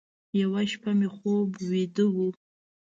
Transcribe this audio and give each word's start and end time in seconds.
یوه 0.41 0.61
شپه 0.71 0.91
مې 0.99 1.09
خوب 1.15 1.49
ویده 1.69 2.05
و، 2.13 2.15